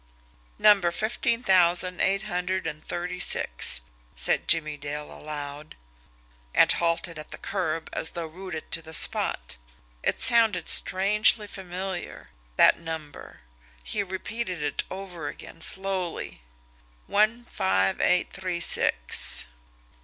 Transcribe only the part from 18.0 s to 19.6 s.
eight three six."